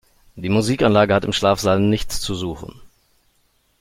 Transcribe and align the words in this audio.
Die 0.35 0.49
Musikanlage 0.49 1.13
hat 1.13 1.25
im 1.25 1.31
Schlafsaal 1.31 1.79
nichts 1.79 2.19
zu 2.21 2.33
suchen. 2.33 2.81